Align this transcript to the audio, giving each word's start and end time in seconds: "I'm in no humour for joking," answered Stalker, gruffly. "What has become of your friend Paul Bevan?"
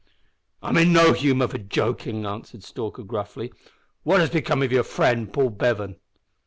"I'm 0.63 0.77
in 0.77 0.91
no 0.93 1.13
humour 1.13 1.47
for 1.47 1.59
joking," 1.59 2.25
answered 2.25 2.63
Stalker, 2.63 3.03
gruffly. 3.03 3.53
"What 4.01 4.19
has 4.19 4.31
become 4.31 4.63
of 4.63 4.71
your 4.71 4.81
friend 4.83 5.31
Paul 5.31 5.51
Bevan?" 5.51 5.97